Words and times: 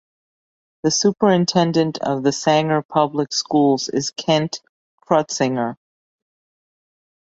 The 0.81 0.89
superintendent 0.89 1.99
of 1.99 2.23
the 2.23 2.31
Sanger 2.31 2.81
Public 2.81 3.31
schools 3.31 3.87
is 3.87 4.09
Kent 4.09 4.59
Crutsinger. 5.07 5.75